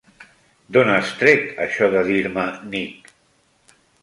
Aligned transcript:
D'on 0.77 0.89
has 0.93 1.11
tret 1.19 1.61
això 1.67 1.91
de 1.97 2.03
dir-me 2.09 2.47
Nick? 2.73 3.15